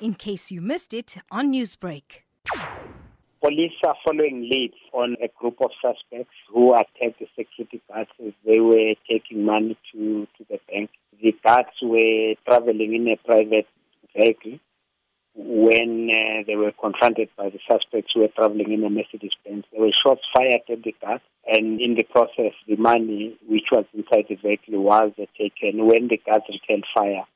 in 0.00 0.14
case 0.14 0.50
you 0.50 0.60
missed 0.60 0.92
it 0.92 1.16
on 1.30 1.52
Newsbreak. 1.52 2.22
Police 3.42 3.72
are 3.86 3.94
following 4.04 4.48
leads 4.50 4.74
on 4.92 5.16
a 5.22 5.28
group 5.38 5.56
of 5.60 5.70
suspects 5.80 6.34
who 6.52 6.74
attacked 6.74 7.20
the 7.20 7.28
security 7.38 7.80
guards 7.88 8.10
as 8.26 8.32
they 8.44 8.60
were 8.60 8.94
taking 9.08 9.44
money 9.44 9.76
to, 9.92 10.26
to 10.36 10.44
the 10.50 10.58
bank. 10.68 10.90
The 11.22 11.34
guards 11.44 11.70
were 11.82 12.34
traveling 12.44 12.94
in 12.94 13.08
a 13.08 13.16
private 13.24 13.66
vehicle 14.16 14.58
when 15.36 16.10
uh, 16.10 16.42
they 16.46 16.56
were 16.56 16.72
confronted 16.72 17.28
by 17.36 17.50
the 17.50 17.60
suspects 17.70 18.12
who 18.14 18.22
were 18.22 18.28
traveling 18.34 18.72
in 18.72 18.84
a 18.84 18.90
Mercedes 18.90 19.32
Benz. 19.44 19.64
There 19.70 19.82
were 19.82 19.92
shots 20.02 20.22
fired 20.34 20.62
at 20.68 20.82
the 20.82 20.94
guards, 21.00 21.22
and 21.46 21.80
in 21.80 21.94
the 21.94 22.04
process, 22.04 22.52
the 22.66 22.76
money 22.76 23.36
which 23.46 23.66
was 23.70 23.84
inside 23.92 24.24
the 24.28 24.36
vehicle 24.36 24.82
was 24.82 25.12
taken. 25.38 25.86
When 25.86 26.08
the 26.08 26.16
guards 26.24 26.46
returned 26.48 26.86
fire, 26.96 27.26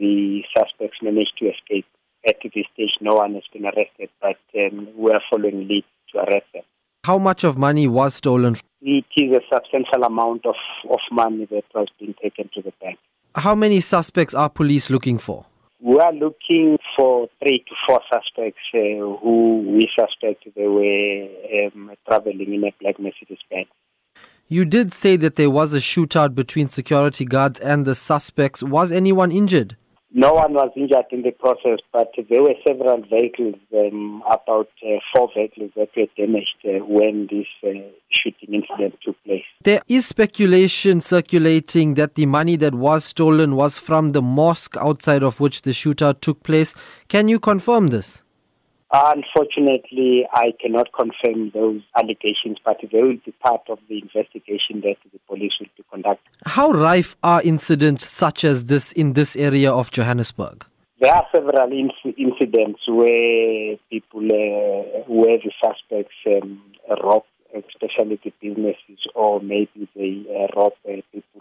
the 0.00 0.42
suspects 0.56 0.98
managed 1.02 1.34
to 1.38 1.46
escape. 1.46 1.86
At 2.26 2.36
this 2.42 2.66
stage, 2.74 2.90
no 3.00 3.14
one 3.14 3.34
has 3.34 3.44
been 3.52 3.64
arrested, 3.64 4.10
but 4.20 4.36
um, 4.62 4.88
we 4.96 5.12
are 5.12 5.22
following 5.30 5.68
leads 5.68 5.86
to 6.12 6.18
arrest 6.18 6.46
them. 6.52 6.62
How 7.04 7.18
much 7.18 7.44
of 7.44 7.56
money 7.56 7.86
was 7.86 8.14
stolen? 8.14 8.56
It 8.82 9.04
is 9.16 9.32
a 9.32 9.40
substantial 9.54 10.02
amount 10.04 10.44
of, 10.44 10.56
of 10.90 11.00
money 11.12 11.46
that 11.50 11.64
was 11.74 11.88
being 11.98 12.14
taken 12.22 12.50
to 12.54 12.62
the 12.62 12.72
bank. 12.80 12.98
How 13.34 13.54
many 13.54 13.80
suspects 13.80 14.34
are 14.34 14.50
police 14.50 14.90
looking 14.90 15.18
for? 15.18 15.46
We 15.82 15.98
are 15.98 16.12
looking 16.12 16.76
for 16.96 17.28
three 17.38 17.64
to 17.66 17.74
four 17.86 18.00
suspects 18.12 18.60
uh, 18.74 19.16
who 19.22 19.64
we 19.66 19.88
suspect 19.98 20.44
they 20.54 20.66
were 20.66 21.68
um, 21.68 21.92
traveling 22.06 22.52
in 22.52 22.64
a 22.64 22.74
black 22.80 22.98
Mercedes 22.98 23.38
Benz. 23.50 23.68
You 24.48 24.64
did 24.64 24.92
say 24.92 25.16
that 25.16 25.36
there 25.36 25.48
was 25.48 25.72
a 25.72 25.78
shootout 25.78 26.34
between 26.34 26.68
security 26.68 27.24
guards 27.24 27.60
and 27.60 27.86
the 27.86 27.94
suspects. 27.94 28.62
Was 28.62 28.92
anyone 28.92 29.32
injured? 29.32 29.76
No 30.12 30.32
one 30.32 30.54
was 30.54 30.72
injured 30.74 31.06
in 31.12 31.22
the 31.22 31.30
process, 31.30 31.78
but 31.92 32.12
there 32.28 32.42
were 32.42 32.54
several 32.66 33.00
vehicles, 33.02 33.54
um, 33.72 34.24
about 34.28 34.68
uh, 34.84 34.98
four 35.14 35.30
vehicles 35.32 35.70
that 35.76 35.88
were 35.96 36.06
damaged 36.16 36.56
uh, 36.64 36.84
when 36.84 37.28
this 37.30 37.46
uh, 37.62 37.78
shooting 38.10 38.54
incident 38.54 38.96
took 39.04 39.22
place. 39.22 39.44
There 39.62 39.82
is 39.86 40.06
speculation 40.06 41.00
circulating 41.00 41.94
that 41.94 42.16
the 42.16 42.26
money 42.26 42.56
that 42.56 42.74
was 42.74 43.04
stolen 43.04 43.54
was 43.54 43.78
from 43.78 44.10
the 44.10 44.20
mosque 44.20 44.76
outside 44.78 45.22
of 45.22 45.38
which 45.38 45.62
the 45.62 45.70
shootout 45.70 46.20
took 46.20 46.42
place. 46.42 46.74
Can 47.06 47.28
you 47.28 47.38
confirm 47.38 47.88
this? 47.88 48.24
Unfortunately, 48.92 50.26
I 50.32 50.52
cannot 50.60 50.88
confirm 50.92 51.50
those 51.54 51.82
allegations, 51.96 52.58
but 52.64 52.78
they 52.80 53.00
will 53.00 53.18
be 53.24 53.32
part 53.40 53.62
of 53.68 53.78
the 53.88 54.00
investigation 54.02 54.80
that 54.80 54.96
the 55.12 55.20
police 55.28 55.52
will. 55.60 55.68
How 56.60 56.72
rife 56.72 57.16
are 57.22 57.40
incidents 57.40 58.06
such 58.06 58.44
as 58.44 58.66
this 58.66 58.92
in 58.92 59.14
this 59.14 59.34
area 59.34 59.72
of 59.72 59.90
Johannesburg? 59.90 60.66
There 61.00 61.10
are 61.10 61.26
several 61.34 61.70
inc- 61.70 62.18
incidents 62.18 62.80
where 62.86 63.78
people, 63.88 64.26
uh, 64.26 65.04
where 65.08 65.38
the 65.38 65.52
suspects 65.64 66.12
um, 66.26 66.60
rob, 67.02 67.22
especially 67.54 68.20
the 68.22 68.34
businesses, 68.42 68.98
or 69.14 69.40
maybe 69.40 69.88
they 69.96 70.22
uh, 70.28 70.48
rob 70.54 70.74
uh, 70.86 71.00
people 71.10 71.40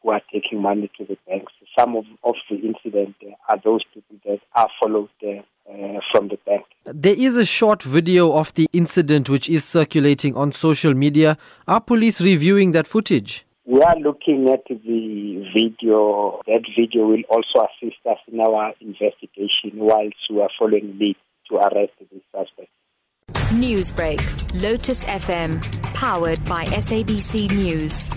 who 0.00 0.10
are 0.10 0.22
taking 0.32 0.62
money 0.62 0.88
to 0.98 1.04
the 1.04 1.18
banks. 1.26 1.52
Some 1.76 1.96
of, 1.96 2.04
of 2.22 2.36
the 2.48 2.54
incidents 2.58 3.18
uh, 3.26 3.52
are 3.52 3.58
those 3.64 3.82
people 3.92 4.18
that 4.24 4.38
are 4.54 4.68
followed 4.80 5.08
uh, 5.26 5.30
uh, 5.68 5.98
from 6.12 6.28
the 6.28 6.38
bank. 6.46 6.64
There 6.84 7.16
is 7.18 7.36
a 7.36 7.44
short 7.44 7.82
video 7.82 8.32
of 8.32 8.54
the 8.54 8.68
incident 8.72 9.28
which 9.28 9.50
is 9.50 9.64
circulating 9.64 10.36
on 10.36 10.52
social 10.52 10.94
media. 10.94 11.38
Are 11.66 11.80
police 11.80 12.20
reviewing 12.20 12.70
that 12.70 12.86
footage? 12.86 13.44
We 13.66 13.80
are 13.80 13.96
looking 13.98 14.50
at 14.50 14.64
the 14.68 15.48
video. 15.54 16.42
That 16.46 16.64
video 16.78 17.06
will 17.06 17.22
also 17.30 17.66
assist 17.66 17.96
us 18.04 18.18
in 18.30 18.38
our 18.38 18.74
investigation 18.78 19.72
whilst 19.76 20.16
we 20.28 20.42
are 20.42 20.50
following 20.58 20.98
lead 21.00 21.16
to 21.48 21.56
arrest 21.56 21.92
the 21.98 22.20
suspect. 22.30 22.68
Newsbreak, 23.54 24.20
Lotus 24.60 25.02
FM, 25.04 25.62
powered 25.94 26.44
by 26.44 26.64
SABC 26.66 27.50
News. 27.52 28.10